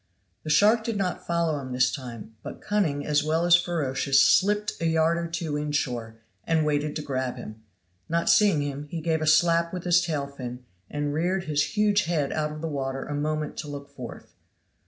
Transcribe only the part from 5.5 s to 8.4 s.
inshore, and waited to grab him; not